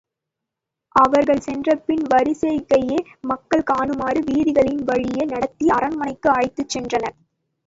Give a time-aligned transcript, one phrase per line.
[0.95, 2.97] அவர்கள் சென்றபின் விரிசிகையை,
[3.21, 7.17] மக்கள் காணுமாறு வீதிகளின் வழியே நடத்தி அரண்மனைக்கு அழைத்துச் சென்றனர்.